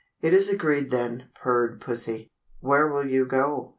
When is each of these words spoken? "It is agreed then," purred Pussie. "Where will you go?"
"It 0.19 0.33
is 0.33 0.49
agreed 0.49 0.89
then," 0.89 1.29
purred 1.35 1.79
Pussie. 1.79 2.31
"Where 2.59 2.87
will 2.87 3.05
you 3.05 3.23
go?" 3.27 3.69